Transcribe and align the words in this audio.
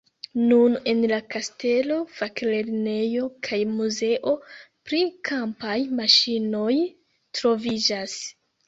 Nun 0.51 0.77
en 0.93 1.03
la 1.11 1.19
kastelo 1.33 1.97
faklernejo 2.21 3.27
kaj 3.49 3.61
muzeo 3.77 4.35
pri 4.89 5.03
kampaj 5.33 5.79
maŝinoj 6.03 6.73
troviĝas. 7.39 8.23